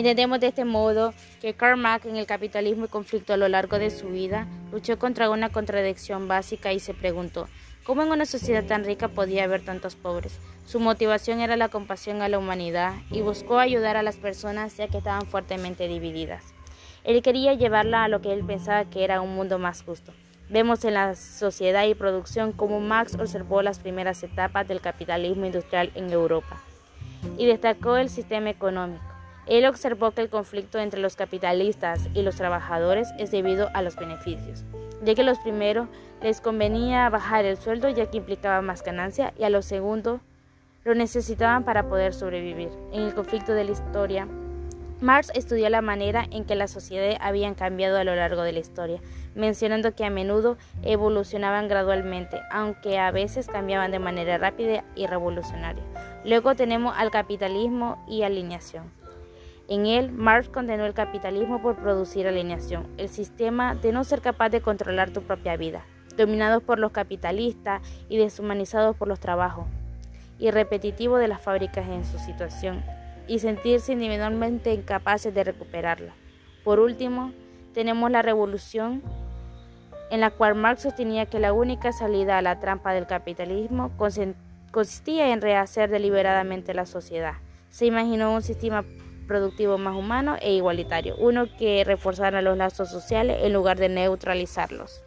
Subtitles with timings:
[0.00, 3.78] Entendemos de este modo que Karl Marx en el capitalismo y conflicto a lo largo
[3.78, 7.48] de su vida luchó contra una contradicción básica y se preguntó,
[7.84, 10.38] ¿cómo en una sociedad tan rica podía haber tantos pobres?
[10.64, 14.88] Su motivación era la compasión a la humanidad y buscó ayudar a las personas ya
[14.88, 16.44] que estaban fuertemente divididas.
[17.04, 20.14] Él quería llevarla a lo que él pensaba que era un mundo más justo.
[20.48, 25.92] Vemos en la sociedad y producción cómo Marx observó las primeras etapas del capitalismo industrial
[25.94, 26.58] en Europa
[27.36, 29.09] y destacó el sistema económico.
[29.50, 33.96] Él observó que el conflicto entre los capitalistas y los trabajadores es debido a los
[33.96, 34.64] beneficios,
[35.02, 35.88] ya que a los primeros
[36.22, 40.20] les convenía bajar el sueldo ya que implicaba más ganancia y a los segundos
[40.84, 42.70] lo necesitaban para poder sobrevivir.
[42.92, 44.28] En el conflicto de la historia,
[45.00, 48.60] Marx estudió la manera en que las sociedades habían cambiado a lo largo de la
[48.60, 49.00] historia,
[49.34, 55.82] mencionando que a menudo evolucionaban gradualmente, aunque a veces cambiaban de manera rápida y revolucionaria.
[56.24, 58.99] Luego tenemos al capitalismo y alineación.
[59.70, 64.48] En él, Marx condenó el capitalismo por producir alineación, el sistema de no ser capaz
[64.48, 65.84] de controlar tu propia vida,
[66.16, 69.66] dominados por los capitalistas y deshumanizados por los trabajos,
[70.40, 72.82] y repetitivo de las fábricas en su situación
[73.28, 76.14] y sentirse individualmente incapaces de recuperarla.
[76.64, 77.30] Por último,
[77.72, 79.02] tenemos la revolución
[80.10, 83.92] en la cual Marx sostenía que la única salida a la trampa del capitalismo
[84.72, 87.34] consistía en rehacer deliberadamente la sociedad.
[87.68, 88.84] Se imaginó un sistema
[89.30, 95.04] productivo más humano e igualitario, uno que reforzara los lazos sociales en lugar de neutralizarlos.